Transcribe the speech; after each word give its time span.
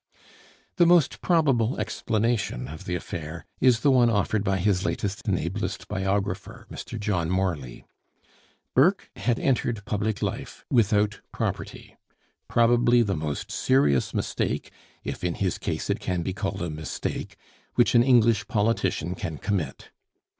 The 0.77 0.87
most 0.87 1.21
probable 1.21 1.79
explanation 1.79 2.67
of 2.67 2.85
the 2.85 2.95
affair 2.95 3.45
is 3.59 3.81
the 3.81 3.91
one 3.91 4.09
offered 4.09 4.43
by 4.43 4.57
his 4.57 4.83
latest 4.83 5.27
and 5.27 5.37
ablest 5.37 5.87
biographer, 5.87 6.65
Mr. 6.71 6.99
John 6.99 7.29
Morley. 7.29 7.85
Burke 8.73 9.11
had 9.15 9.37
entered 9.39 9.85
public 9.85 10.23
life 10.23 10.65
without 10.71 11.21
property, 11.31 11.97
probably 12.47 13.03
the 13.03 13.15
most 13.15 13.51
serious 13.51 14.11
mistake, 14.11 14.71
if 15.03 15.23
in 15.23 15.35
his 15.35 15.59
case 15.59 15.87
it 15.87 15.99
can 15.99 16.23
be 16.23 16.33
called 16.33 16.63
a 16.63 16.69
mistake, 16.71 17.35
which 17.75 17.93
an 17.93 18.01
English 18.01 18.47
politician 18.47 19.13
can 19.13 19.37
commit. 19.37 19.91